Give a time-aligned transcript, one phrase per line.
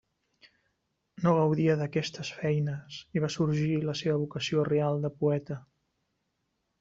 [1.25, 5.59] No gaudia d'aquestes feines i va sorgir la seva vocació real de poeta.